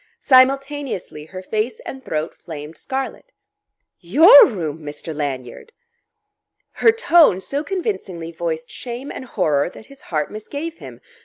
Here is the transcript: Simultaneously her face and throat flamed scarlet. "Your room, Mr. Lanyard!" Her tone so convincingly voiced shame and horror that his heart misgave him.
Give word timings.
Simultaneously 0.19 1.25
her 1.25 1.43
face 1.43 1.79
and 1.81 2.03
throat 2.03 2.33
flamed 2.33 2.75
scarlet. 2.75 3.33
"Your 3.99 4.47
room, 4.47 4.79
Mr. 4.81 5.15
Lanyard!" 5.15 5.73
Her 6.71 6.91
tone 6.91 7.39
so 7.39 7.63
convincingly 7.63 8.31
voiced 8.31 8.71
shame 8.71 9.11
and 9.11 9.25
horror 9.25 9.69
that 9.69 9.85
his 9.93 10.01
heart 10.09 10.31
misgave 10.31 10.79
him. 10.79 11.01